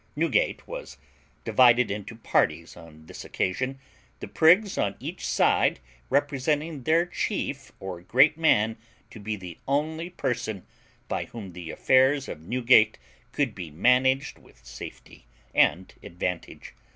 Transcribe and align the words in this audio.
Newgate 0.15 0.67
was 0.67 0.97
divided 1.45 1.91
into 1.91 2.15
parties 2.15 2.75
on 2.75 3.05
this 3.05 3.23
occasion, 3.23 3.77
the 4.19 4.27
prigs 4.27 4.75
on 4.75 4.95
each 4.99 5.23
side 5.23 5.79
representing 6.09 6.81
their 6.81 7.05
chief 7.05 7.71
or 7.79 8.01
great 8.01 8.35
man 8.35 8.77
to 9.11 9.19
be 9.19 9.35
the 9.35 9.59
only 9.67 10.09
person 10.09 10.65
by 11.07 11.25
whom 11.25 11.53
the 11.53 11.69
affairs 11.69 12.27
of 12.27 12.41
Newgate 12.41 12.97
could 13.31 13.53
be 13.53 13.69
managed 13.69 14.39
with 14.39 14.65
safety 14.65 15.27
and 15.53 15.93
advantage. 16.01 16.73